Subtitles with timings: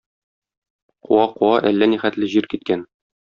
[1.09, 2.87] Куа-куа әллә нихәтле җир киткән.